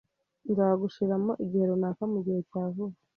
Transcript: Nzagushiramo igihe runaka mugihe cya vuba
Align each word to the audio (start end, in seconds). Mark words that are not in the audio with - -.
Nzagushiramo 0.51 1.31
igihe 1.43 1.63
runaka 1.69 2.03
mugihe 2.11 2.39
cya 2.49 2.63
vuba 2.73 2.95